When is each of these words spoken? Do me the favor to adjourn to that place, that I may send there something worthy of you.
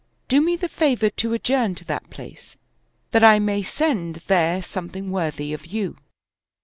Do 0.27 0.41
me 0.41 0.55
the 0.55 0.67
favor 0.67 1.11
to 1.11 1.33
adjourn 1.35 1.75
to 1.75 1.85
that 1.85 2.09
place, 2.09 2.57
that 3.11 3.23
I 3.23 3.37
may 3.37 3.61
send 3.61 4.23
there 4.25 4.59
something 4.63 5.11
worthy 5.11 5.53
of 5.53 5.67
you. 5.67 5.99